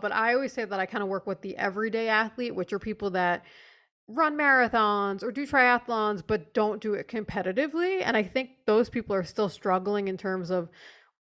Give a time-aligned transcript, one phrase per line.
[0.00, 2.78] but I always say that I kind of work with the everyday athlete, which are
[2.78, 3.44] people that
[4.08, 9.14] run marathons or do triathlons but don't do it competitively and i think those people
[9.14, 10.70] are still struggling in terms of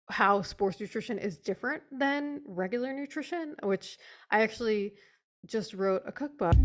[0.08, 3.98] how sports nutrition is different than regular nutrition which
[4.30, 4.94] i actually
[5.44, 6.56] just wrote a cookbook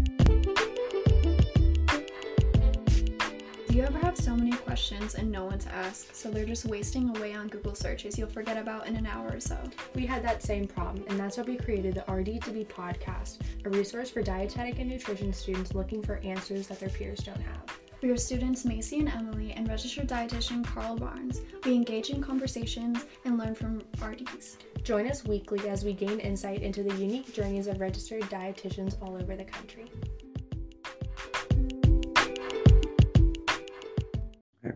[3.75, 7.09] you ever have so many questions and no one to ask, so they're just wasting
[7.17, 9.57] away on Google searches you'll forget about in an hour or so?
[9.93, 14.09] We had that same problem, and that's why we created the RD2BE podcast, a resource
[14.09, 17.63] for dietetic and nutrition students looking for answers that their peers don't have.
[18.01, 21.41] We are students Macy and Emily and registered dietitian Carl Barnes.
[21.65, 24.57] We engage in conversations and learn from RDs.
[24.83, 29.21] Join us weekly as we gain insight into the unique journeys of registered dietitians all
[29.21, 29.91] over the country.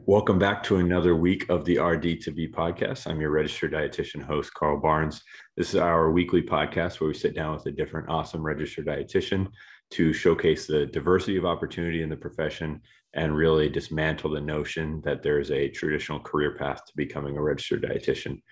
[0.05, 3.07] Welcome back to another week of the RD2BE podcast.
[3.07, 5.23] I'm your registered dietitian host, Carl Barnes.
[5.57, 9.47] This is our weekly podcast where we sit down with a different awesome registered dietitian
[9.91, 12.81] to showcase the diversity of opportunity in the profession
[13.16, 17.81] and really dismantle the notion that there's a traditional career path to becoming a registered
[17.81, 18.44] dietitian.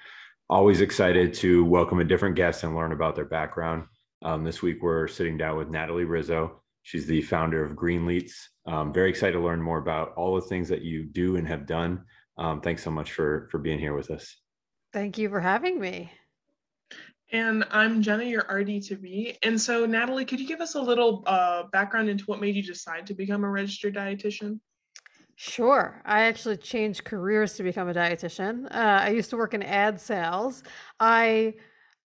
[0.50, 3.84] Always excited to welcome a different guest and learn about their background.
[4.24, 6.64] Um, this week, we're sitting down with Natalie Rizzo.
[6.88, 8.50] She's the founder of Greenletes.
[8.66, 11.66] Um, very excited to learn more about all the things that you do and have
[11.66, 12.06] done.
[12.38, 14.38] Um, thanks so much for for being here with us.
[14.94, 16.10] Thank you for having me.
[17.34, 19.38] And I'm Jenna, your RD to be.
[19.44, 22.64] And so, Natalie, could you give us a little uh, background into what made you
[22.64, 24.62] decide to become a registered dietitian?
[25.36, 26.02] Sure.
[26.06, 28.64] I actually changed careers to become a dietitian.
[28.68, 30.64] Uh, I used to work in ad sales.
[31.02, 31.56] I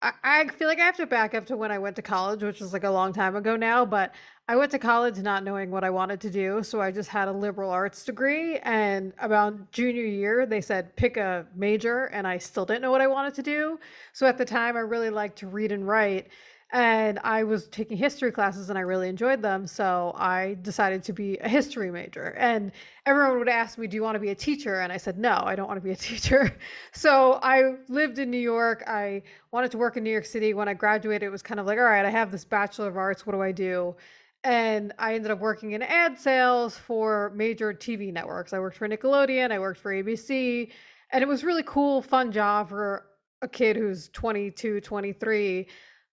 [0.01, 2.59] I feel like I have to back up to when I went to college, which
[2.59, 4.15] was like a long time ago now, but
[4.47, 6.63] I went to college not knowing what I wanted to do.
[6.63, 8.57] So I just had a liberal arts degree.
[8.59, 13.01] And about junior year, they said pick a major, and I still didn't know what
[13.01, 13.79] I wanted to do.
[14.11, 16.29] So at the time, I really liked to read and write
[16.73, 19.67] and I was taking history classes and I really enjoyed them.
[19.67, 22.33] So I decided to be a history major.
[22.37, 22.71] And
[23.05, 24.79] everyone would ask me, Do you want to be a teacher?
[24.79, 26.55] And I said, No, I don't want to be a teacher.
[26.93, 28.83] So I lived in New York.
[28.87, 29.21] I
[29.51, 30.53] wanted to work in New York City.
[30.53, 32.95] When I graduated, it was kind of like, All right, I have this Bachelor of
[32.95, 33.25] Arts.
[33.25, 33.95] What do I do?
[34.43, 38.53] And I ended up working in ad sales for major TV networks.
[38.53, 40.71] I worked for Nickelodeon, I worked for ABC.
[41.11, 43.05] And it was really cool, fun job for
[43.41, 45.67] a kid who's 22, 23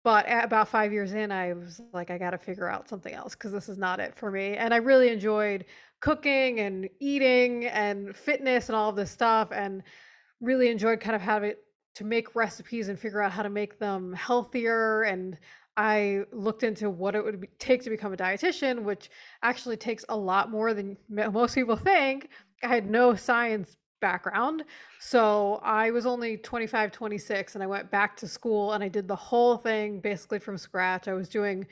[0.06, 3.50] but about five years in i was like i gotta figure out something else because
[3.50, 4.56] this is not it for me.
[4.56, 5.64] And i really enjoyed
[5.98, 9.82] cooking and eating and fitness and all of this stuff and
[10.40, 11.54] really enjoyed kind of having
[11.96, 15.02] to make recipes and figure out how to make them healthier.
[15.02, 15.36] And
[15.76, 19.10] i looked into what it would be, take to become a dietitian which
[19.42, 22.28] actually takes a lot more than most people think.
[22.62, 24.64] I had no science background.
[25.00, 29.08] So I was only 25, 26, and I went back to school and I did
[29.08, 31.08] the whole thing basically from scratch.
[31.08, 31.66] I was doing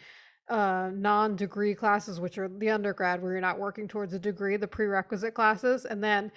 [0.48, 4.56] uh, non degree classes, which are the undergrad where you're not working towards a degree,
[4.56, 5.84] the prerequisite classes.
[5.84, 6.30] And then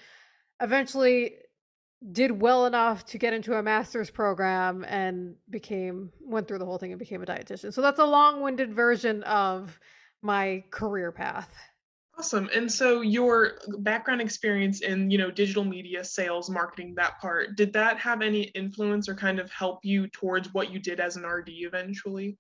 [0.62, 1.36] eventually
[2.12, 6.78] did well enough to get into a master's program and became went through the whole
[6.78, 7.74] thing and became a dietitian.
[7.74, 9.80] So that's a long-winded version of
[10.22, 11.50] my career path.
[12.19, 12.50] Awesome.
[12.53, 17.72] And so your background experience in, you know, digital media, sales, marketing, that part, did
[17.73, 21.25] that have any influence or kind of help you towards what you did as an
[21.25, 22.38] RD eventually?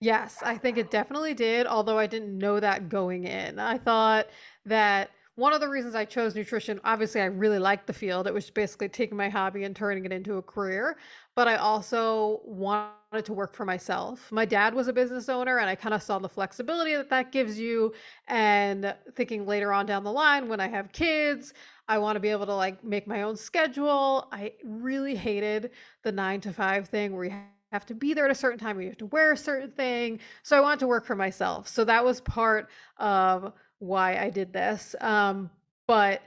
[0.00, 3.58] Yes, I think it definitely did, although I didn't know that going in.
[3.58, 4.26] I thought
[4.66, 8.26] that one of the reasons I chose nutrition, obviously, I really liked the field.
[8.26, 10.96] It was basically taking my hobby and turning it into a career.
[11.34, 14.32] But I also wanted to work for myself.
[14.32, 17.32] My dad was a business owner, and I kind of saw the flexibility that that
[17.32, 17.92] gives you.
[18.28, 21.52] And thinking later on down the line, when I have kids,
[21.86, 24.28] I want to be able to like make my own schedule.
[24.32, 25.70] I really hated
[26.02, 27.34] the nine to five thing where you
[27.72, 29.70] have to be there at a certain time, where you have to wear a certain
[29.70, 30.20] thing.
[30.42, 31.68] So I wanted to work for myself.
[31.68, 34.94] So that was part of why I did this.
[35.00, 35.50] Um,
[35.86, 36.22] but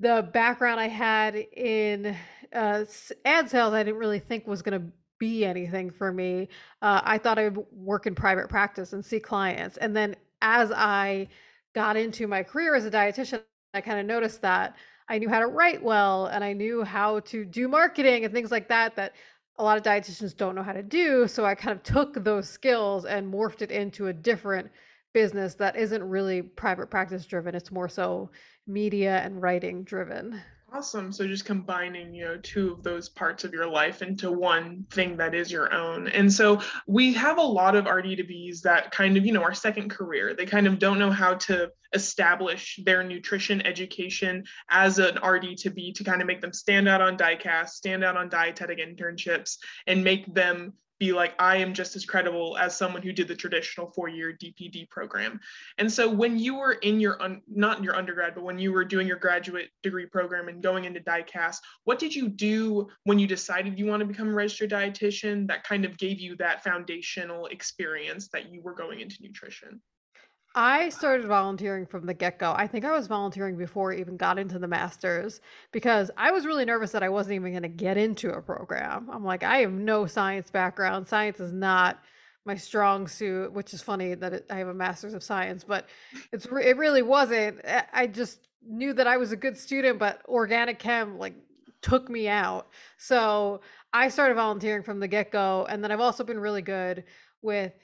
[0.00, 2.16] the background I had in
[2.52, 2.84] uh,
[3.24, 4.86] ad sales, I didn't really think was going to
[5.18, 6.48] be anything for me.
[6.82, 9.76] Uh, I thought I would work in private practice and see clients.
[9.78, 11.28] And then as I
[11.74, 13.40] got into my career as a dietitian,
[13.74, 14.76] I kind of noticed that
[15.08, 18.50] I knew how to write well and I knew how to do marketing and things
[18.50, 19.12] like that that
[19.58, 21.26] a lot of dietitians don't know how to do.
[21.28, 24.70] So I kind of took those skills and morphed it into a different
[25.16, 27.54] business that isn't really private practice driven.
[27.54, 28.28] It's more so
[28.66, 30.38] media and writing driven.
[30.74, 31.10] Awesome.
[31.10, 35.16] So just combining, you know, two of those parts of your life into one thing
[35.16, 36.08] that is your own.
[36.08, 39.88] And so we have a lot of RD2Bs that kind of, you know, our second
[39.88, 40.34] career.
[40.34, 46.04] They kind of don't know how to establish their nutrition education as an RD2B to
[46.04, 50.34] kind of make them stand out on DICAS, stand out on dietetic internships, and make
[50.34, 54.08] them be like, I am just as credible as someone who did the traditional four
[54.08, 55.40] year DPD program.
[55.78, 58.72] And so when you were in your, un- not in your undergrad, but when you
[58.72, 63.18] were doing your graduate degree program and going into DICAS, what did you do when
[63.18, 66.64] you decided you want to become a registered dietitian that kind of gave you that
[66.64, 69.80] foundational experience that you were going into nutrition?
[70.58, 72.54] I started volunteering from the get go.
[72.56, 76.46] I think I was volunteering before I even got into the master's because I was
[76.46, 79.10] really nervous that I wasn't even going to get into a program.
[79.12, 81.06] I'm like, I have no science background.
[81.06, 82.02] Science is not
[82.46, 85.88] my strong suit, which is funny that it, I have a master's of science, but
[86.32, 87.60] it's it really wasn't.
[87.92, 91.34] I just knew that I was a good student, but organic chem like
[91.82, 92.68] took me out.
[92.96, 93.60] So
[93.92, 97.04] I started volunteering from the get go, and then I've also been really good
[97.42, 97.74] with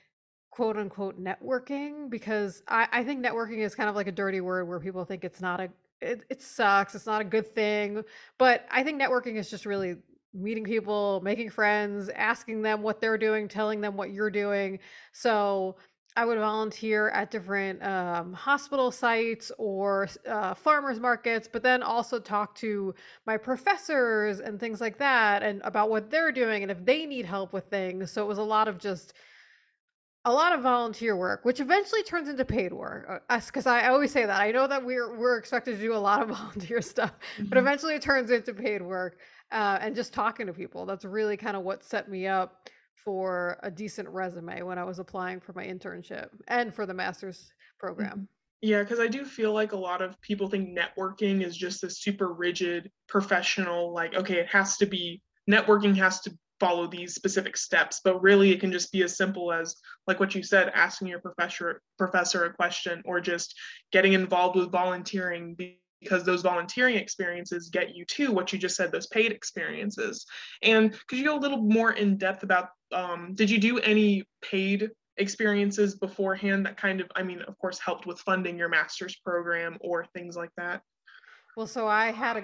[0.53, 4.69] quote unquote networking because I, I think networking is kind of like a dirty word
[4.69, 5.71] where people think it's not a
[6.03, 8.05] it, it sucks it's not a good thing
[8.37, 9.97] but i think networking is just really
[10.35, 14.79] meeting people making friends asking them what they're doing telling them what you're doing.
[15.13, 15.77] So
[16.15, 22.19] i would volunteer at different um, hospital sites or uh, farmers markets but then also
[22.19, 22.95] talk to
[23.27, 27.25] my professors and things like that and about what they're doing and if they need
[27.25, 28.11] help with things.
[28.11, 29.15] So it was a lot of just
[30.25, 33.23] a lot of volunteer work, which eventually turns into paid work.
[33.29, 35.95] Us, Because uh, I always say that I know that we're we're expected to do
[35.95, 37.49] a lot of volunteer stuff, mm-hmm.
[37.49, 39.19] but eventually it turns into paid work.
[39.51, 42.71] Uh, and just talking to people, that's really kind of what set me up
[43.05, 47.53] for a decent resume when I was applying for my internship and for the master's
[47.79, 48.11] program.
[48.11, 48.25] Mm-hmm.
[48.63, 51.91] Yeah, because I do feel like a lot of people think networking is just a
[51.91, 55.21] super rigid professional, like, okay, it has to be
[55.51, 59.53] networking has to follow these specific steps but really it can just be as simple
[59.53, 59.75] as
[60.07, 63.53] like what you said asking your professor professor a question or just
[63.91, 65.57] getting involved with volunteering
[66.03, 70.27] because those volunteering experiences get you to what you just said those paid experiences.
[70.63, 74.25] And could you go a little more in depth about um, did you do any
[74.43, 79.15] paid experiences beforehand that kind of i mean of course helped with funding your master's
[79.17, 80.83] program or things like that?
[81.57, 82.43] Well so i had a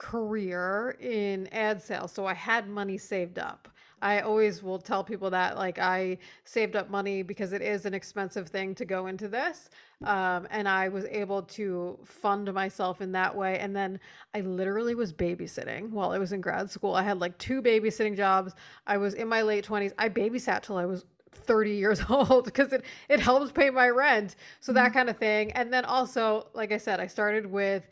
[0.00, 2.10] career in ad sales.
[2.10, 3.68] So I had money saved up.
[4.02, 7.92] I always will tell people that like I saved up money because it is an
[7.92, 9.68] expensive thing to go into this.
[10.06, 13.58] Um, and I was able to fund myself in that way.
[13.58, 14.00] And then
[14.34, 16.94] I literally was babysitting while I was in grad school.
[16.94, 18.54] I had like two babysitting jobs.
[18.86, 19.92] I was in my late 20s.
[19.98, 24.36] I babysat till I was 30 years old because it, it helps pay my rent.
[24.60, 24.94] So that mm-hmm.
[24.94, 25.52] kind of thing.
[25.52, 27.86] And then also, like I said, I started with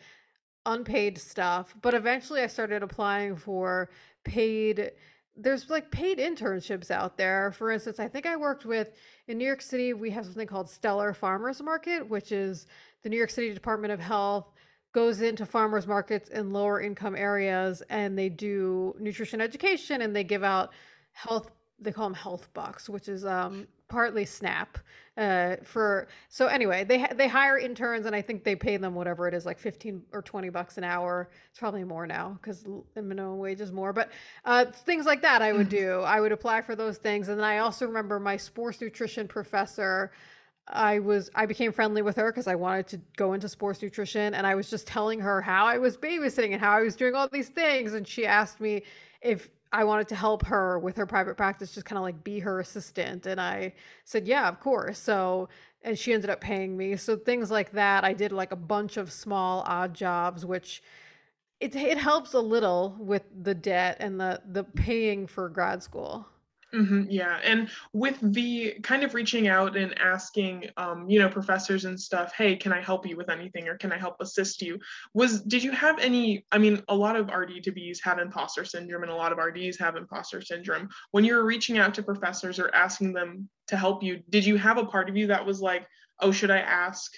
[0.68, 3.90] unpaid stuff, but eventually I started applying for
[4.24, 4.92] paid
[5.40, 7.52] there's like paid internships out there.
[7.52, 8.90] For instance, I think I worked with
[9.28, 12.66] in New York City, we have something called Stellar Farmers Market, which is
[13.04, 14.52] the New York City Department of Health
[14.92, 20.24] goes into farmers markets in lower income areas and they do nutrition education and they
[20.24, 20.72] give out
[21.12, 24.78] health they call them health bucks, which is um, partly SNAP.
[25.16, 29.26] Uh, for so anyway, they they hire interns and I think they pay them whatever
[29.26, 31.28] it is, like fifteen or twenty bucks an hour.
[31.50, 32.64] It's probably more now because
[32.94, 33.92] the minimum wage is more.
[33.92, 34.10] But
[34.44, 36.02] uh, things like that I would do.
[36.02, 40.12] I would apply for those things, and then I also remember my sports nutrition professor.
[40.68, 44.34] I was I became friendly with her because I wanted to go into sports nutrition,
[44.34, 47.16] and I was just telling her how I was babysitting and how I was doing
[47.16, 48.84] all these things, and she asked me
[49.20, 52.38] if I wanted to help her with her private practice, just kind of like be
[52.40, 53.26] her assistant.
[53.26, 53.74] And I
[54.04, 54.98] said, yeah, of course.
[54.98, 55.48] So,
[55.82, 56.96] and she ended up paying me.
[56.96, 58.04] So things like that.
[58.04, 60.82] I did like a bunch of small odd jobs, which
[61.60, 66.26] it, it helps a little with the debt and the, the paying for grad school.
[66.74, 71.86] Mm-hmm, yeah, and with the kind of reaching out and asking, um, you know, professors
[71.86, 74.78] and stuff, hey, can I help you with anything, or can I help assist you?
[75.14, 76.44] Was did you have any?
[76.52, 79.96] I mean, a lot of RD2Bs have imposter syndrome, and a lot of RDs have
[79.96, 80.90] imposter syndrome.
[81.10, 84.56] When you were reaching out to professors or asking them to help you, did you
[84.56, 85.86] have a part of you that was like,
[86.20, 87.10] oh, should I ask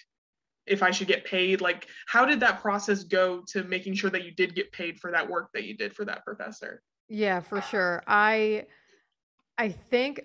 [0.65, 1.61] if I should get paid?
[1.61, 5.11] Like, how did that process go to making sure that you did get paid for
[5.11, 6.83] that work that you did for that professor?
[7.09, 8.05] Yeah, for sure.
[8.07, 8.67] I
[9.61, 10.23] I think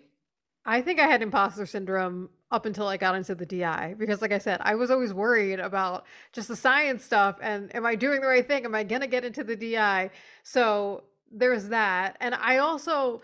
[0.65, 4.31] I think I had imposter syndrome up until I got into the DI because like
[4.31, 8.21] I said, I was always worried about just the science stuff and am I doing
[8.21, 8.63] the right thing?
[8.63, 10.09] Am I going to get into the DI?
[10.43, 12.15] So there's that.
[12.21, 13.21] And I also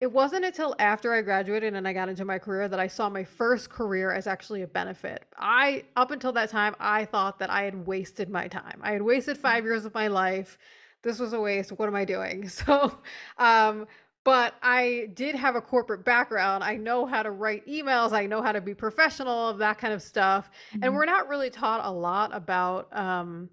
[0.00, 3.08] it wasn't until after I graduated and I got into my career that I saw
[3.08, 5.24] my first career as actually a benefit.
[5.38, 8.80] I up until that time I thought that I had wasted my time.
[8.82, 10.58] I had wasted 5 years of my life.
[11.02, 11.70] This was a waste.
[11.70, 12.48] What am I doing?
[12.58, 12.98] So
[13.38, 13.86] um
[14.24, 16.62] but I did have a corporate background.
[16.62, 18.12] I know how to write emails.
[18.12, 20.50] I know how to be professional of that kind of stuff.
[20.70, 20.84] Mm-hmm.
[20.84, 23.50] And we're not really taught a lot about um,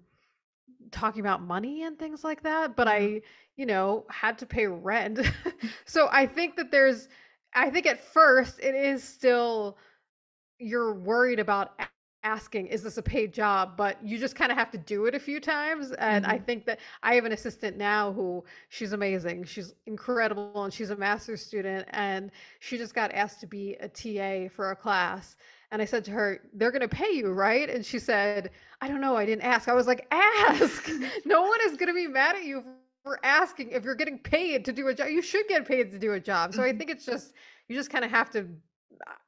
[0.92, 2.76] talking about money and things like that.
[2.76, 3.22] But I,
[3.56, 5.20] you know, had to pay rent.
[5.84, 7.08] so I think that there's
[7.54, 9.76] I think at first it is still
[10.58, 11.72] you're worried about
[12.24, 13.76] asking is this a paid job?
[13.76, 16.34] But you just kind of have to do it a few times and mm-hmm.
[16.34, 20.90] i think that i have an assistant now who she's amazing she's incredible and she's
[20.90, 25.36] a master's student and she just got asked to be a ta for a class
[25.70, 27.68] and i said to her they're going to pay you right?
[27.70, 28.50] And she said
[28.80, 29.68] i don't know i didn't ask.
[29.68, 30.90] I was like ask!
[31.24, 32.64] No one is going to be mad at you
[33.04, 35.98] for asking if you're getting paid to do a job you should get paid to
[35.98, 36.54] do a job.
[36.54, 36.78] So i mm-hmm.
[36.78, 37.34] think it's just
[37.68, 38.46] you just kind of have to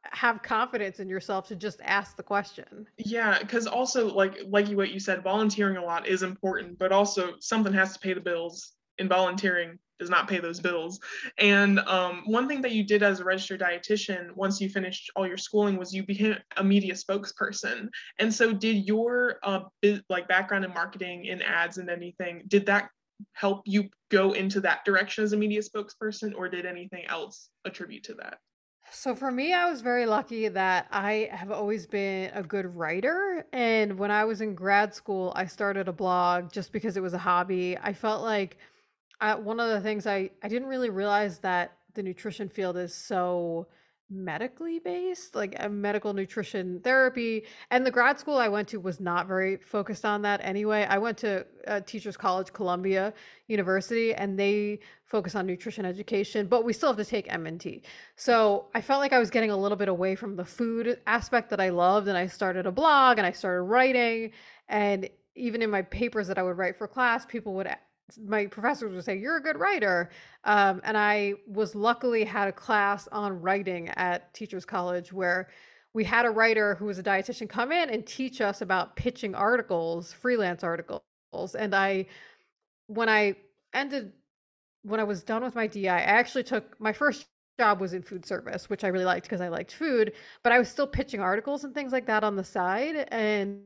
[0.05, 2.87] have confidence in yourself to just ask the question.
[2.99, 7.35] Yeah, because also like like what you said, volunteering a lot is important, but also
[7.41, 8.73] something has to pay the bills.
[8.99, 11.01] And volunteering does not pay those bills.
[11.39, 15.27] And um, one thing that you did as a registered dietitian once you finished all
[15.27, 17.89] your schooling was you became a media spokesperson.
[18.19, 19.61] And so, did your uh,
[20.11, 22.91] like background in marketing, in ads, and anything, did that
[23.33, 28.05] help you go into that direction as a media spokesperson, or did anything else attribute
[28.05, 28.39] to that?
[28.95, 33.47] So for me, I was very lucky that I have always been a good writer.
[33.51, 37.15] And when I was in grad school, I started a blog just because it was
[37.15, 37.79] a hobby.
[37.83, 38.59] I felt like
[39.19, 42.93] I, one of the things I, I didn't really realize that the nutrition field is
[42.93, 43.67] so
[44.13, 47.45] medically based, like a medical nutrition therapy.
[47.71, 50.87] And the grad school I went to was not very focused on that anyway.
[50.89, 53.15] I went to uh, Teachers College, Columbia
[53.49, 57.83] University, and they focus on nutrition education, but we still have to take MNT.
[58.17, 61.51] So I felt like I was getting a little bit away from the food aspect
[61.51, 64.33] that I loved, and I started a blog and I started writing.
[64.69, 67.69] And even in my papers that I would write for class, people would
[68.27, 70.11] my professors would say you're a good writer
[70.45, 75.49] um, and i was luckily had a class on writing at teachers college where
[75.95, 79.35] we had a writer who was a dietitian come in and teach us about pitching
[79.35, 81.03] articles freelance articles
[81.59, 82.05] and i
[82.87, 83.35] when i
[83.75, 84.13] ended
[84.83, 87.27] when i was done with my di i actually took my first
[87.59, 90.59] job was in food service which i really liked because i liked food but i
[90.59, 93.61] was still pitching articles and things like that on the side and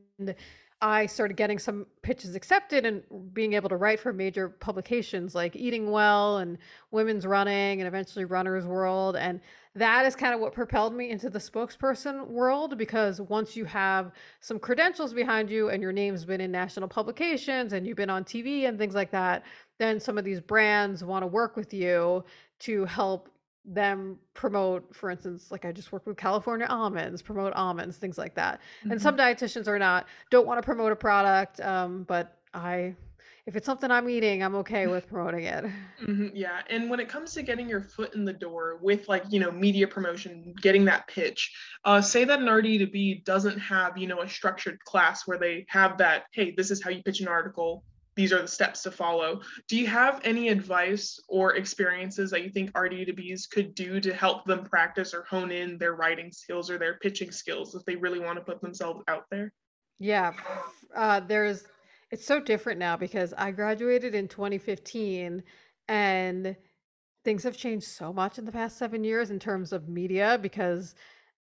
[0.81, 3.01] I started getting some pitches accepted and
[3.33, 6.59] being able to write for major publications like Eating Well and
[6.91, 9.15] Women's Running and eventually Runner's World.
[9.15, 9.41] And
[9.73, 14.11] that is kind of what propelled me into the spokesperson world because once you have
[14.39, 18.23] some credentials behind you and your name's been in national publications and you've been on
[18.23, 19.43] TV and things like that,
[19.79, 22.23] then some of these brands want to work with you
[22.59, 23.29] to help
[23.67, 28.33] them promote, for instance, like I just work with California almonds, promote almonds, things like
[28.35, 28.61] that.
[28.79, 28.93] Mm-hmm.
[28.93, 32.95] And some dietitians are not, don't want to promote a product, um, but I,
[33.45, 35.65] if it's something I'm eating, I'm okay with promoting it.
[36.01, 36.61] Mm-hmm, yeah.
[36.69, 39.51] And when it comes to getting your foot in the door with like, you know,
[39.51, 44.29] media promotion, getting that pitch, uh, say that an RD2B doesn't have, you know, a
[44.29, 47.83] structured class where they have that, hey, this is how you pitch an article
[48.17, 49.41] these are the steps to follow.
[49.69, 54.43] Do you have any advice or experiences that you think RD2Bs could do to help
[54.45, 58.19] them practice or hone in their writing skills or their pitching skills if they really
[58.19, 59.53] want to put themselves out there?
[59.99, 60.33] Yeah,
[60.95, 61.63] uh, there's.
[62.09, 65.43] It's so different now because I graduated in 2015
[65.89, 66.55] and
[67.25, 70.95] things have changed so much in the past seven years in terms of media because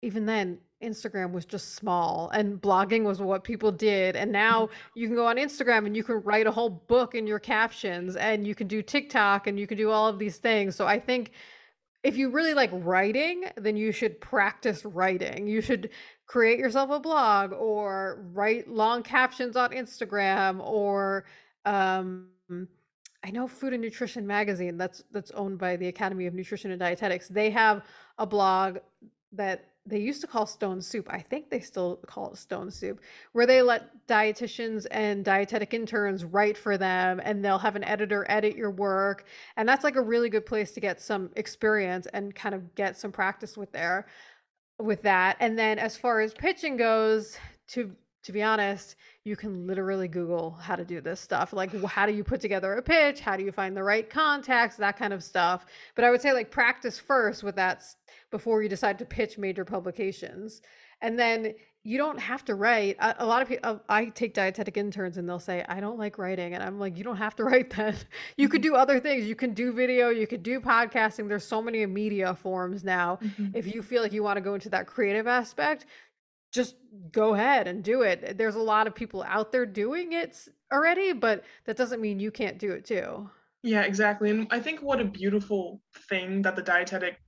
[0.02, 4.14] even then Instagram was just small and blogging was what people did.
[4.14, 4.98] And now mm-hmm.
[4.98, 8.16] you can go on Instagram and you can write a whole book in your captions
[8.16, 10.76] and you can do TikTok and you can do all of these things.
[10.76, 11.32] So I think
[12.02, 15.48] if you really like writing, then you should practice writing.
[15.48, 15.90] You should
[16.26, 21.24] create yourself a blog or write long captions on Instagram or
[21.64, 22.28] um
[23.24, 26.78] I know Food and Nutrition magazine that's that's owned by the Academy of Nutrition and
[26.78, 27.26] Dietetics.
[27.26, 27.82] They have
[28.18, 28.78] a blog
[29.32, 33.00] that they used to call stone soup i think they still call it stone soup
[33.32, 38.26] where they let dietitians and dietetic interns write for them and they'll have an editor
[38.28, 39.24] edit your work
[39.56, 42.96] and that's like a really good place to get some experience and kind of get
[42.96, 44.06] some practice with there
[44.78, 47.94] with that and then as far as pitching goes to
[48.26, 52.12] to be honest you can literally google how to do this stuff like how do
[52.12, 55.22] you put together a pitch how do you find the right contacts that kind of
[55.22, 55.64] stuff
[55.94, 57.82] but i would say like practice first with that
[58.30, 60.62] before you decide to pitch major publications.
[61.00, 61.54] And then
[61.84, 62.96] you don't have to write.
[62.98, 66.18] A, a lot of people, I take dietetic interns and they'll say, I don't like
[66.18, 66.54] writing.
[66.54, 68.04] And I'm like, you don't have to write that.
[68.36, 68.72] You could mm-hmm.
[68.72, 69.26] do other things.
[69.26, 71.28] You can do video, you could do podcasting.
[71.28, 73.18] There's so many media forms now.
[73.22, 73.56] Mm-hmm.
[73.56, 75.86] If you feel like you want to go into that creative aspect,
[76.52, 76.76] just
[77.12, 78.38] go ahead and do it.
[78.38, 82.30] There's a lot of people out there doing it already, but that doesn't mean you
[82.30, 83.30] can't do it too.
[83.62, 84.30] Yeah, exactly.
[84.30, 87.18] And I think what a beautiful thing that the dietetic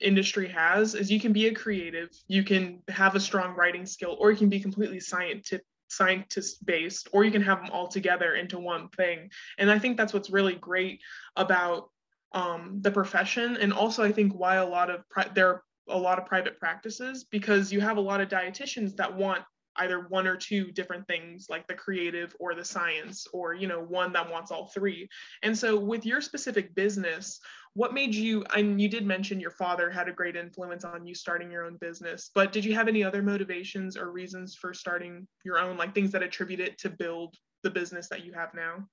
[0.00, 4.16] industry has is you can be a creative, you can have a strong writing skill,
[4.20, 8.34] or you can be completely scientific scientist based or you can have them all together
[8.34, 11.00] into one thing and i think that's what's really great
[11.36, 11.90] about
[12.32, 15.98] um, the profession and also i think why a lot of pri- there are a
[15.98, 19.42] lot of private practices because you have a lot of dietitians that want
[19.76, 23.80] either one or two different things like the creative or the science or you know
[23.80, 25.08] one that wants all three.
[25.42, 27.40] And so with your specific business
[27.74, 31.14] what made you and you did mention your father had a great influence on you
[31.14, 35.26] starting your own business but did you have any other motivations or reasons for starting
[35.44, 38.86] your own like things that attribute it to build the business that you have now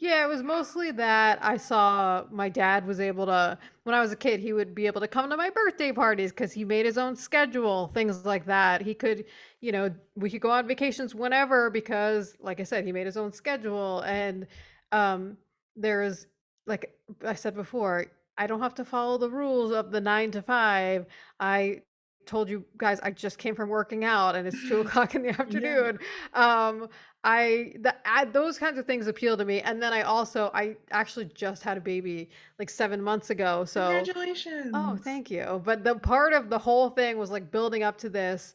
[0.00, 4.10] Yeah, it was mostly that I saw my dad was able to, when I was
[4.12, 6.86] a kid, he would be able to come to my birthday parties because he made
[6.86, 8.80] his own schedule, things like that.
[8.80, 9.26] He could,
[9.60, 13.18] you know, we could go on vacations whenever because, like I said, he made his
[13.18, 14.00] own schedule.
[14.00, 14.46] And
[14.90, 15.36] um,
[15.76, 16.26] there's,
[16.66, 18.06] like I said before,
[18.38, 21.04] I don't have to follow the rules of the nine to five.
[21.38, 21.82] I
[22.30, 25.28] told you guys I just came from working out and it's two o'clock in the
[25.28, 25.98] yeah afternoon.
[26.32, 26.88] Um,
[27.24, 29.60] I the I, those kinds of things appeal to me.
[29.60, 33.64] And then I also I actually just had a baby like seven months ago.
[33.64, 34.70] So congratulations.
[34.74, 35.60] oh, thank you.
[35.64, 38.54] But the part of the whole thing was like building up to this.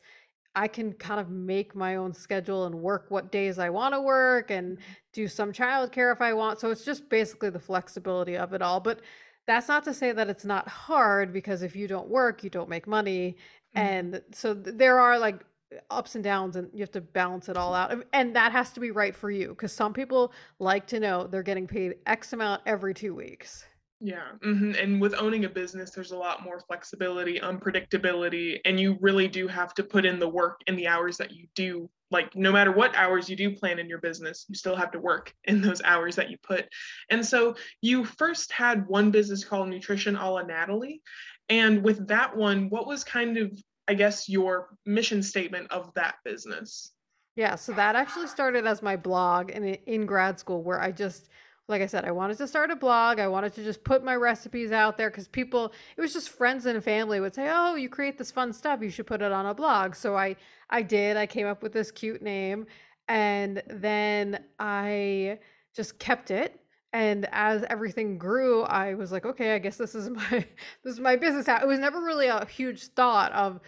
[0.58, 4.00] I can kind of make my own schedule and work what days I want to
[4.00, 4.78] work and
[5.12, 6.62] do some childcare if I want.
[6.62, 8.80] So it's just basically the flexibility of it all.
[8.80, 9.02] But
[9.48, 12.70] that's not to say that it's not hard because if you don't work, you don't
[12.70, 13.36] make money.
[13.76, 13.82] Mhm.
[13.82, 15.46] And so there are like
[15.90, 18.06] ups and downs and you have to balance it all out.
[18.14, 21.44] And that has to be right for you because some people like to know they're
[21.44, 23.66] getting paid X amount every two weeks.
[24.02, 28.98] Yeah, hmm And with owning a business, there's a lot more flexibility, unpredictability, and you
[29.00, 31.90] really do have to put in the work in the hours that you do.
[32.12, 35.00] Like, no matter what hours you do plan in your business, you still have to
[35.00, 36.68] work in those hours that you put.
[37.10, 41.02] And so, you first had one business called Nutrition a la Natalie.
[41.50, 43.52] And with that one, what was kind of,
[43.88, 46.92] I guess, your mission statement of that business?
[47.36, 51.30] Yeah, so that actually started as my blog in in grad school where I just
[51.68, 53.20] like I said, I wanted to start a blog.
[53.20, 56.68] I wanted to just put my recipes out there because people, it was just friends
[56.68, 58.82] and family would say, "Oh, you create this fun stuff.
[58.82, 60.36] You should put it on a blog." So I
[60.70, 61.18] I did.
[61.18, 62.68] I came up with this cute name
[63.08, 65.40] and then I
[65.76, 66.60] just kept it.
[66.96, 70.46] And as everything grew, I was like, "Okay, I guess this is my
[70.84, 73.60] this is my business." It was never really a huge thought of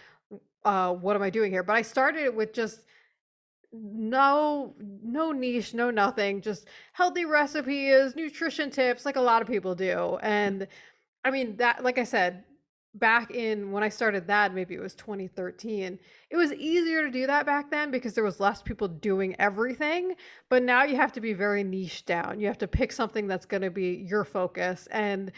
[0.63, 1.61] uh what am I doing here?
[1.61, 2.85] But I started it with just
[3.73, 9.75] no, no niche, no nothing, just healthy recipes, nutrition tips, like a lot of people
[9.75, 10.17] do.
[10.21, 10.67] And
[11.25, 12.45] I mean, that, like I said,
[12.99, 17.27] back in when I started that, maybe it was 2013, it was easier to do
[17.27, 20.15] that back then because there was less people doing everything.
[20.49, 22.39] But now you have to be very niche down.
[22.39, 24.87] You have to pick something that's going to be your focus.
[24.91, 25.31] And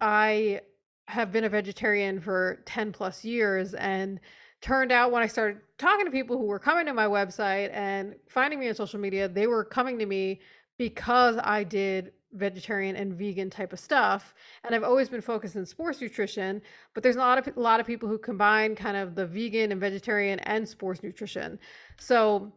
[0.00, 0.60] I
[1.06, 4.20] have been a vegetarian for 10 plus years and
[4.60, 8.14] turned out when I started talking to people who were coming to my website and
[8.28, 10.40] finding me on social media, they were coming to me
[10.78, 14.34] because I did vegetarian and vegan type of stuff.
[14.64, 16.60] And I've always been focused in sports nutrition,
[16.94, 19.72] but there's a lot of a lot of people who combine kind of the vegan
[19.72, 21.58] and vegetarian and sports nutrition.
[21.98, 22.52] So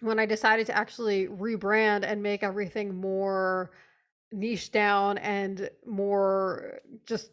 [0.00, 3.70] when I decided to actually rebrand and make everything more
[4.32, 7.30] niche down and more just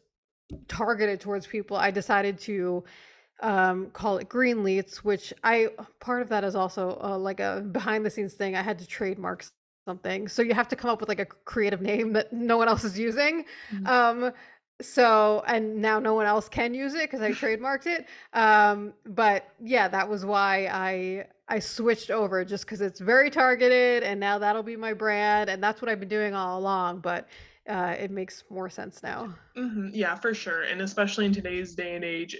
[0.68, 2.84] targeted towards people, I decided to
[3.42, 8.06] um, call it Greenletes, which I part of that is also uh, like a behind
[8.06, 8.56] the scenes thing.
[8.56, 9.46] I had to trademark
[9.86, 12.68] something, so you have to come up with like a creative name that no one
[12.68, 13.46] else is using.
[13.74, 13.88] Mhm.
[13.88, 14.32] Um,
[14.82, 18.06] so and now no one else can use it because I trademarked it.
[18.34, 24.04] Um, but yeah, that was why I I switched over just because it's very targeted,
[24.04, 27.00] and now that'll be my brand, and that's what I've been doing all along.
[27.02, 27.28] But
[27.68, 29.34] uh, it makes more sense now.
[29.56, 30.64] hmm Yeah, for sure.
[30.64, 32.38] And especially in today's day and age,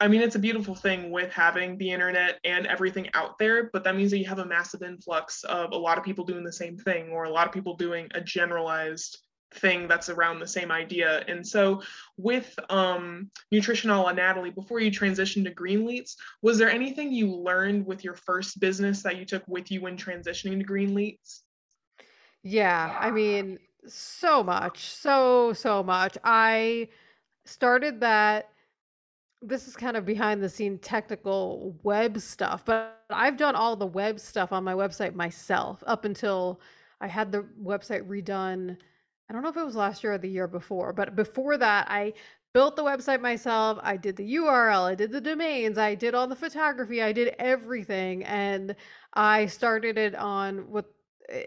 [0.00, 3.84] I mean, it's a beautiful thing with having the internet and everything out there, but
[3.84, 6.52] that means that you have a massive influx of a lot of people doing the
[6.52, 9.18] same thing or a lot of people doing a generalized
[9.54, 11.24] thing that's around the same idea.
[11.28, 11.82] And so
[12.16, 17.30] with um Nutrition a la Natalie, before you transitioned to Greenletes, was there anything you
[17.30, 21.42] learned with your first business that you took with you when transitioning to Greenletes?
[22.42, 26.18] Yeah, I mean, so much, so, so much.
[26.22, 26.88] I
[27.44, 28.50] started that.
[29.46, 33.86] This is kind of behind the scene technical web stuff, but I've done all the
[33.86, 36.60] web stuff on my website myself up until
[37.00, 38.78] I had the website redone.
[39.28, 41.90] I don't know if it was last year or the year before, but before that,
[41.90, 42.14] I
[42.54, 43.78] built the website myself.
[43.82, 47.34] I did the URL, I did the domains, I did all the photography, I did
[47.38, 48.24] everything.
[48.24, 48.74] And
[49.12, 50.86] I started it on what
[51.28, 51.44] eh,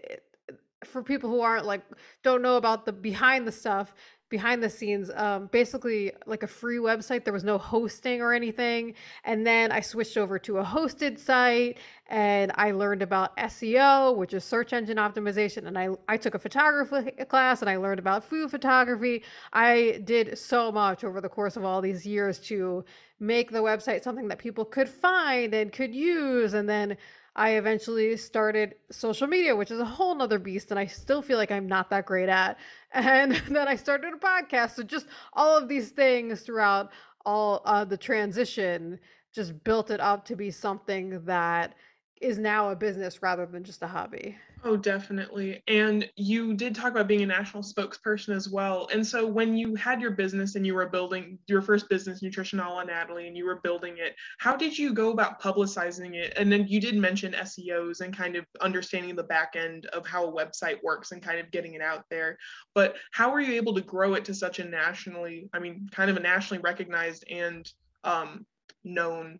[0.84, 1.82] for people who aren't like
[2.22, 3.94] don't know about the behind the stuff
[4.28, 7.24] behind the scenes, um, basically like a free website.
[7.24, 8.94] There was no hosting or anything.
[9.24, 14.34] And then I switched over to a hosted site and I learned about SEO, which
[14.34, 15.66] is search engine optimization.
[15.66, 19.22] And I, I took a photography class and I learned about food photography.
[19.52, 22.84] I did so much over the course of all these years to
[23.20, 26.54] make the website something that people could find and could use.
[26.54, 26.96] And then
[27.38, 31.38] I eventually started social media, which is a whole nother beast, and I still feel
[31.38, 32.58] like I'm not that great at.
[32.92, 34.70] And then I started a podcast.
[34.74, 36.90] So just all of these things throughout
[37.24, 38.98] all uh, the transition
[39.32, 41.74] just built it up to be something that
[42.20, 44.36] is now a business rather than just a hobby.
[44.64, 45.62] Oh, definitely.
[45.68, 48.88] And you did talk about being a national spokesperson as well.
[48.92, 52.58] And so when you had your business and you were building your first business, Nutrition
[52.58, 56.32] a la Natalie, and you were building it, how did you go about publicizing it?
[56.36, 60.26] And then you did mention SEOs and kind of understanding the back end of how
[60.26, 62.36] a website works and kind of getting it out there.
[62.74, 66.10] But how were you able to grow it to such a nationally, I mean, kind
[66.10, 67.70] of a nationally recognized and
[68.02, 68.44] um,
[68.82, 69.38] known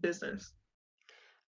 [0.00, 0.52] business?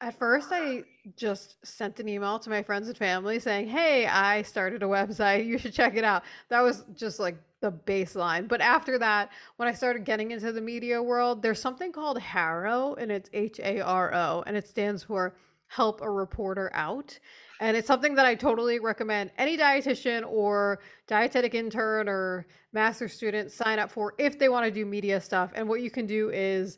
[0.06, 0.84] At first, I
[1.18, 5.48] just sent an email to my friends and family saying, Hey, I started a website.
[5.48, 6.22] You should check it out.
[6.50, 8.48] That was just like the baseline.
[8.48, 12.94] But after that, when I started getting into the media world, there's something called HARO,
[13.00, 17.18] and it's H A R O, and it stands for Help a Reporter Out.
[17.60, 23.52] And it's something that I totally recommend any dietitian or dietetic intern or master student
[23.52, 25.52] sign up for if they want to do media stuff.
[25.56, 26.78] And what you can do is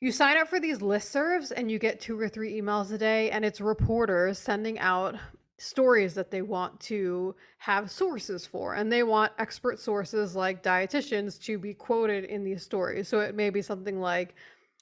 [0.00, 3.30] you sign up for these listservs and you get two or three emails a day,
[3.30, 5.14] and it's reporters sending out
[5.58, 8.74] stories that they want to have sources for.
[8.74, 13.08] And they want expert sources like dietitians to be quoted in these stories.
[13.08, 14.34] So it may be something like,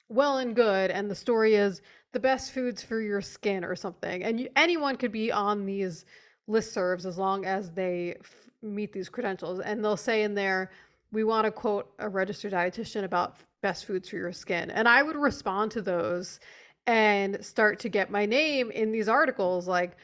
[0.07, 1.81] well and good, and the story is
[2.13, 4.23] the best foods for your skin or something.
[4.23, 6.05] And you, anyone could be on these
[6.49, 9.59] listservs as long as they f- meet these credentials.
[9.59, 10.71] And they'll say in there,
[11.11, 14.69] we want to quote a registered dietitian about best foods for your skin.
[14.71, 16.39] And I would respond to those
[16.87, 19.97] and start to get my name in these articles like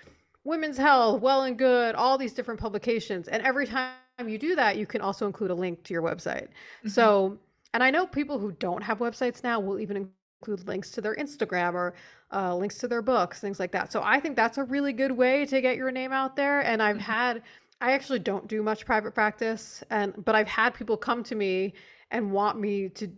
[0.44, 3.28] Women's Health, Well and Good, all these different publications.
[3.28, 3.94] And every time
[4.28, 6.48] you do that, you can also include a link to your website.
[6.48, 6.90] Mm-hmm.
[6.90, 7.38] So,
[7.74, 10.10] and I know people who don't have websites now will even
[10.42, 11.96] include links to their Instagram or
[12.32, 13.92] uh, links to their books, things like that.
[13.92, 16.62] So I think that's a really good way to get your name out there.
[16.62, 17.12] And I've mm-hmm.
[17.12, 17.42] had,
[17.82, 21.74] I actually don't do much private practice, and but I've had people come to me
[22.12, 23.12] and want me to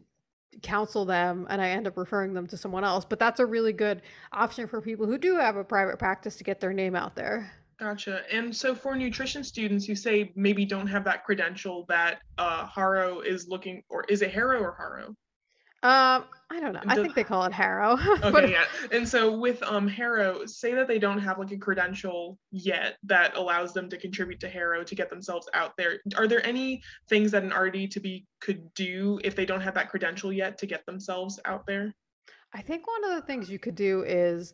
[0.61, 3.05] counsel them and I end up referring them to someone else.
[3.05, 6.43] But that's a really good option for people who do have a private practice to
[6.43, 7.51] get their name out there.
[7.79, 8.23] Gotcha.
[8.31, 13.19] And so for nutrition students, you say maybe don't have that credential that uh, Haro
[13.19, 15.15] is looking, or is it Haro or Haro?
[15.83, 16.81] Um, I don't know.
[16.87, 17.93] I think they call it Haro.
[18.07, 18.49] okay, but...
[18.49, 18.63] yeah.
[18.91, 23.35] And so with um Haro, say that they don't have like a credential yet that
[23.35, 25.99] allows them to contribute to Haro to get themselves out there.
[26.15, 29.75] Are there any things that an RD to be could do if they don't have
[29.75, 31.93] that credential yet to get themselves out there?
[32.53, 34.53] I think one of the things you could do is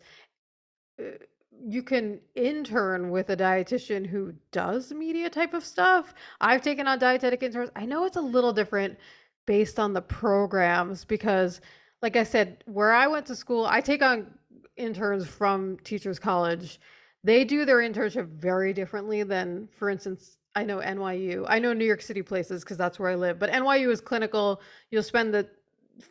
[1.00, 1.18] uh,
[1.66, 6.14] you can intern with a dietitian who does media type of stuff.
[6.42, 7.70] I've taken on dietetic interns.
[7.76, 8.98] I know it's a little different
[9.46, 11.62] based on the programs because
[12.02, 14.28] like I said, where I went to school, I take on
[14.76, 16.80] interns from teachers college.
[17.24, 21.46] They do their internship very differently than for instance, I know NYU.
[21.48, 24.62] I know New York City places because that's where I live, but NYU is clinical.
[24.92, 25.48] You'll spend the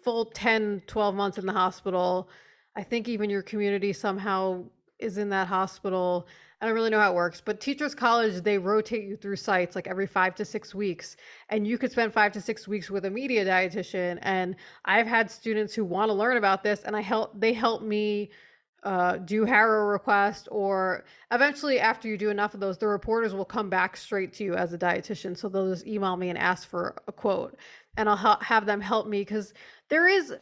[0.03, 2.29] full 10, 12 months in the hospital.
[2.75, 4.65] I think even your community somehow
[4.99, 6.27] is in that hospital.
[6.63, 9.75] I don't really know how it works, but Teachers College, they rotate you through sites
[9.75, 11.17] like every five to six weeks.
[11.49, 14.21] And you could spend five to six weeks with a media dietitian.
[14.23, 17.83] And I've had students who want to learn about this, and I help they help
[17.83, 18.31] me
[18.85, 23.45] uh, do Haro request, or eventually, after you do enough of those, the reporters will
[23.45, 25.37] come back straight to you as a dietitian.
[25.37, 27.59] So they'll just email me and ask for a quote,
[27.97, 29.53] and I'll ha- have them help me because
[29.89, 30.33] there is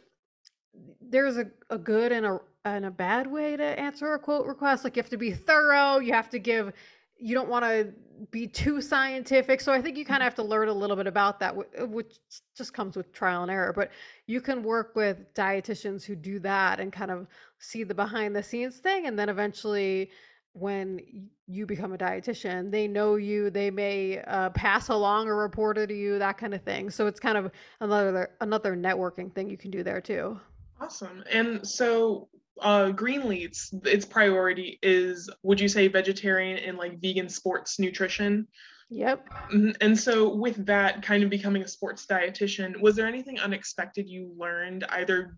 [1.01, 4.83] there's a, a good and a and a bad way to answer a quote request.
[4.83, 5.99] Like you have to be thorough.
[5.99, 6.73] You have to give.
[7.17, 7.93] You don't want to
[8.29, 9.61] be too scientific.
[9.61, 11.55] So I think you kind of have to learn a little bit about that,
[11.89, 12.19] which
[12.55, 13.73] just comes with trial and error.
[13.73, 13.91] But
[14.27, 17.27] you can work with dietitians who do that and kind of
[17.59, 20.11] see the behind the scenes thing, and then eventually
[20.53, 25.87] when you become a dietitian they know you they may uh, pass along a reporter
[25.87, 29.57] to you that kind of thing so it's kind of another another networking thing you
[29.57, 30.37] can do there too
[30.81, 32.27] awesome and so
[32.59, 38.47] uh, Greenletes, its priority is, would you say, vegetarian and like vegan sports nutrition?
[38.89, 39.29] Yep.
[39.29, 39.69] Mm-hmm.
[39.79, 44.33] And so, with that kind of becoming a sports dietitian, was there anything unexpected you
[44.37, 45.37] learned either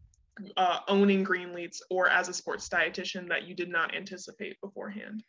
[0.57, 5.23] uh, owning Greenletes or as a sports dietitian that you did not anticipate beforehand?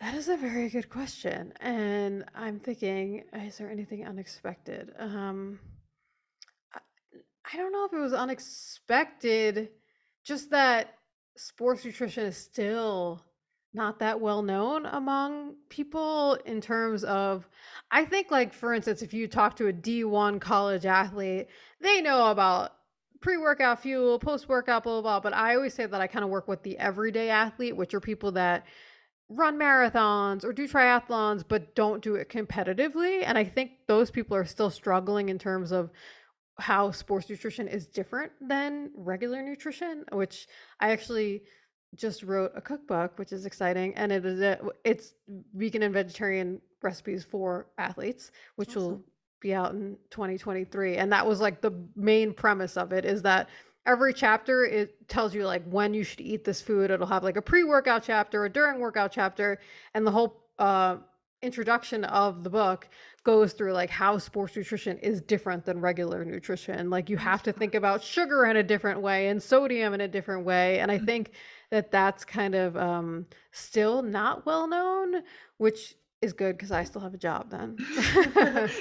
[0.00, 1.52] That is a very good question.
[1.60, 4.92] And I'm thinking, is there anything unexpected?
[4.98, 5.58] Um,
[6.74, 6.80] I,
[7.52, 9.70] I don't know if it was unexpected,
[10.26, 10.94] just that
[11.36, 13.22] sports nutrition is still
[13.72, 17.48] not that well known among people in terms of
[17.90, 21.46] I think like for instance if you talk to a D1 college athlete
[21.80, 22.72] they know about
[23.20, 26.48] pre-workout fuel post-workout blah blah blah but I always say that I kind of work
[26.48, 28.64] with the everyday athlete which are people that
[29.28, 34.36] run marathons or do triathlons but don't do it competitively and I think those people
[34.36, 35.90] are still struggling in terms of
[36.58, 40.46] how sports nutrition is different than regular nutrition which
[40.80, 41.42] I actually
[41.94, 45.14] just wrote a cookbook, which is exciting, and it is a, it's
[45.54, 48.82] vegan and vegetarian recipes for athletes, which awesome.
[48.82, 49.04] will
[49.40, 50.96] be out in 2023.
[50.96, 53.48] And that was like the main premise of it is that
[53.86, 56.90] every chapter it tells you like when you should eat this food.
[56.90, 59.58] It'll have like a pre-workout chapter, a during workout chapter,
[59.94, 60.96] and the whole uh,
[61.42, 62.88] introduction of the book
[63.26, 66.90] goes through like how sports nutrition is different than regular nutrition.
[66.90, 70.06] Like you have to think about sugar in a different way and sodium in a
[70.06, 70.78] different way.
[70.78, 71.06] And I mm-hmm.
[71.06, 71.32] think
[71.72, 75.24] that that's kind of um, still not well known,
[75.58, 77.76] which is good because I still have a job then.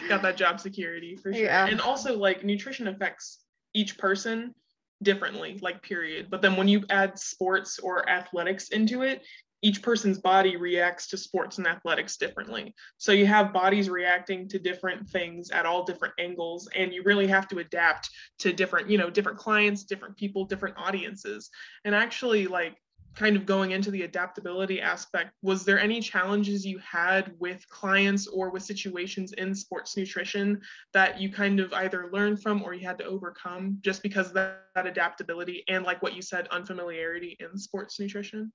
[0.07, 1.43] Got that job security for sure.
[1.43, 1.65] Yeah.
[1.65, 3.39] And also, like, nutrition affects
[3.73, 4.53] each person
[5.01, 6.27] differently, like, period.
[6.29, 9.23] But then when you add sports or athletics into it,
[9.65, 12.75] each person's body reacts to sports and athletics differently.
[12.99, 17.25] So you have bodies reacting to different things at all different angles, and you really
[17.25, 21.49] have to adapt to different, you know, different clients, different people, different audiences.
[21.83, 22.75] And actually, like,
[23.15, 28.27] kind of going into the adaptability aspect, was there any challenges you had with clients
[28.27, 30.61] or with situations in sports nutrition
[30.93, 34.65] that you kind of either learned from or you had to overcome just because that,
[34.75, 38.53] that adaptability and, like what you said, unfamiliarity in sports nutrition?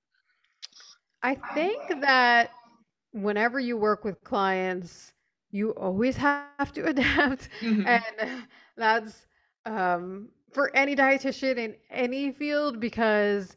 [1.22, 2.50] I think that
[3.12, 5.12] whenever you work with clients,
[5.50, 7.48] you always have to adapt.
[7.60, 7.86] Mm-hmm.
[7.86, 9.26] And that's
[9.66, 13.56] um, for any dietitian in any field because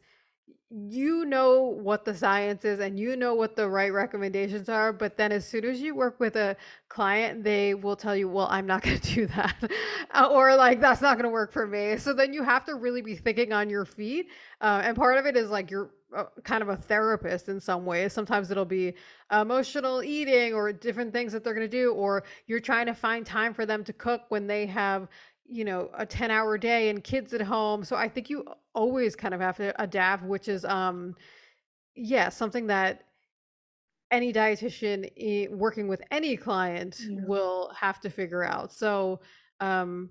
[0.70, 5.16] you know what the science is and you know what the right recommendations are but
[5.16, 6.56] then as soon as you work with a
[6.88, 9.54] client they will tell you well i'm not going to do that
[10.30, 13.02] or like that's not going to work for me so then you have to really
[13.02, 14.26] be thinking on your feet
[14.62, 15.90] uh, and part of it is like you're
[16.44, 18.94] kind of a therapist in some ways sometimes it'll be
[19.32, 23.26] emotional eating or different things that they're going to do or you're trying to find
[23.26, 25.08] time for them to cook when they have
[25.46, 27.84] you know a 10 hour day and kids at home.
[27.84, 31.14] So i think you always kind of have to adapt which is um
[31.94, 33.04] yeah something that
[34.10, 37.20] any dietitian working with any client yeah.
[37.26, 38.72] will have to figure out.
[38.72, 39.20] So
[39.60, 40.10] um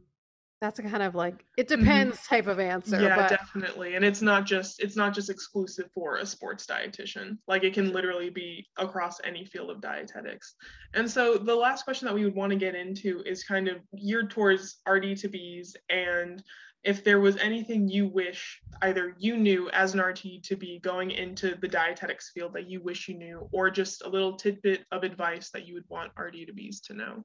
[0.64, 1.82] that's a kind of like it mm-hmm.
[1.82, 2.36] depends mm-hmm.
[2.36, 3.30] type of answer yeah but...
[3.30, 7.74] definitely and it's not just it's not just exclusive for a sports dietitian like it
[7.74, 10.56] can literally be across any field of dietetics
[10.94, 13.78] and so the last question that we would want to get into is kind of
[14.02, 16.42] geared towards rd to b's and
[16.84, 21.12] if there was anything you wish either you knew as an RD to be going
[21.12, 25.04] into the dietetics field that you wish you knew, or just a little tidbit of
[25.04, 27.24] advice that you would want RD to Bs to know.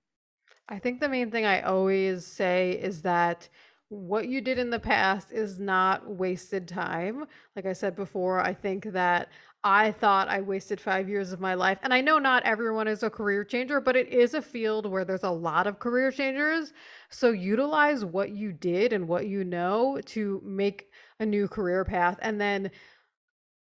[0.69, 3.49] I think the main thing I always say is that
[3.89, 7.25] what you did in the past is not wasted time.
[7.57, 9.29] Like I said before, I think that
[9.65, 11.79] I thought I wasted five years of my life.
[11.83, 15.05] And I know not everyone is a career changer, but it is a field where
[15.05, 16.75] there's a lot of career changers.
[17.09, 22.19] So utilize what you did and what you know to make a new career path.
[22.21, 22.71] And then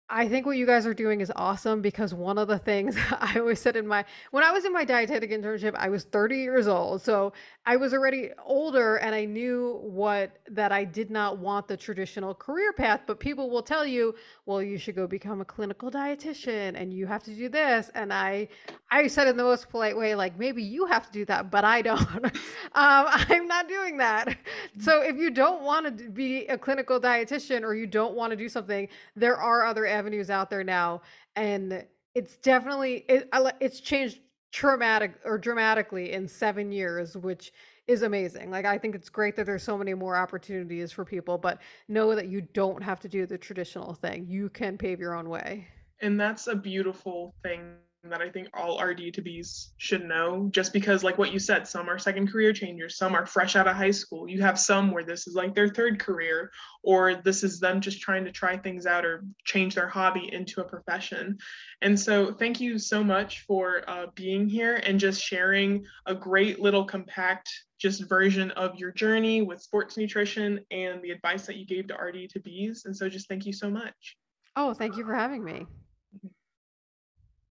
[0.09, 3.41] I think what you guys are doing is awesome because one of the things I
[3.41, 6.69] always said in my when I was in my dietetic internship, I was 30 years
[6.69, 7.03] old.
[7.03, 7.33] So
[7.65, 12.35] I was already older and I knew what that I did not want the traditional
[12.35, 14.15] career path, but people will tell you,
[14.45, 17.91] well, you should go become a clinical dietitian and you have to do this.
[17.97, 18.47] And I
[18.93, 21.65] I said in the most polite way, like maybe you have to do that, but
[21.65, 21.99] I don't.
[22.25, 22.33] um,
[22.75, 24.37] I'm not doing that.
[24.79, 28.37] So if you don't want to be a clinical dietitian or you don't want to
[28.37, 31.03] do something, there are other avenues out there now.
[31.35, 33.29] And it's definitely it,
[33.61, 34.21] it's changed
[34.53, 37.53] traumatic or dramatically in seven years, which
[37.87, 38.51] is amazing.
[38.51, 42.15] Like I think it's great that there's so many more opportunities for people, but know
[42.15, 44.27] that you don't have to do the traditional thing.
[44.29, 45.67] You can pave your own way.
[46.01, 47.75] And that's a beautiful thing
[48.09, 50.49] that I think all RD to Bs should know.
[50.53, 53.67] Just because, like what you said, some are second career changers, some are fresh out
[53.67, 54.29] of high school.
[54.29, 56.51] You have some where this is like their third career,
[56.83, 60.61] or this is them just trying to try things out or change their hobby into
[60.61, 61.39] a profession.
[61.83, 66.61] And so, thank you so much for uh, being here and just sharing a great
[66.61, 71.67] little compact just version of your journey with sports nutrition and the advice that you
[71.67, 72.87] gave to RD to Bs.
[72.87, 74.17] And so, just thank you so much.
[74.57, 75.67] Oh, thank you for having me.